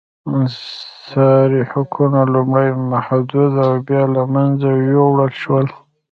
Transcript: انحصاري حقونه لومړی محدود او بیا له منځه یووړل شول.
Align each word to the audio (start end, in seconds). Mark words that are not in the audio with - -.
انحصاري 0.29 1.61
حقونه 1.71 2.19
لومړی 2.33 2.69
محدود 2.91 3.53
او 3.65 3.71
بیا 3.87 4.03
له 4.15 4.23
منځه 4.35 4.69
یووړل 4.93 5.31
شول. 5.41 5.67